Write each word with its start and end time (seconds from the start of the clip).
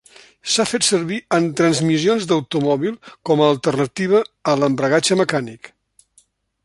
S'ha 0.51 0.63
fet 0.69 0.85
servir 0.87 1.19
en 1.37 1.49
transmissions 1.59 2.25
d'automòbil 2.31 2.95
com 3.31 3.43
a 3.43 3.51
alternativa 3.57 4.23
a 4.55 4.57
l'embragatge 4.63 5.19
mecànic. 5.25 5.71